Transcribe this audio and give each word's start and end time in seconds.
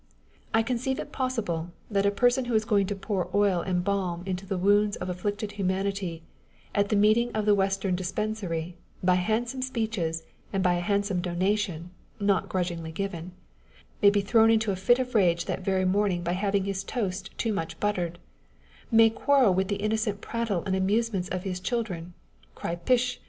I 0.51 0.63
conceive 0.63 0.97
it 0.99 1.11
possible, 1.11 1.69
that 1.91 2.07
a 2.07 2.09
person 2.09 2.45
who 2.45 2.55
is 2.55 2.65
going 2.65 2.87
to 2.87 2.95
pour 2.95 3.29
oil 3.37 3.61
and 3.61 3.83
balm 3.83 4.23
into 4.25 4.47
the 4.47 4.57
wounds 4.57 4.95
of 4.97 5.09
afflicted 5.09 5.51
humanity, 5.51 6.23
at 6.73 6.91
a 6.91 6.95
meeting 6.95 7.31
of 7.33 7.45
the 7.45 7.53
Western 7.53 7.95
Dis 7.95 8.11
pensary, 8.11 8.73
by 9.03 9.13
handsome 9.13 9.61
speeches 9.61 10.23
and 10.51 10.63
by 10.63 10.73
a 10.73 10.79
handsome 10.79 11.21
donation 11.21 11.91
(not 12.19 12.49
grudgingly 12.49 12.91
given), 12.91 13.33
may 14.01 14.09
be 14.09 14.21
thrown 14.21 14.49
into 14.49 14.71
a 14.71 14.75
fit 14.75 14.97
of 14.97 15.13
rage 15.13 15.45
that 15.45 15.61
very 15.63 15.85
morning 15.85 16.23
by 16.23 16.33
having 16.33 16.63
his 16.63 16.83
toast 16.83 17.29
too 17.37 17.53
much 17.53 17.79
buttered, 17.79 18.17
may 18.89 19.07
quarrel 19.07 19.53
with 19.53 19.67
the 19.67 19.75
innocent 19.75 20.19
prattle 20.19 20.63
and 20.65 20.75
amusements 20.75 21.29
of 21.29 21.43
his 21.43 21.59
children, 21.59 22.15
cry" 22.55 22.73
Pish 22.75 23.19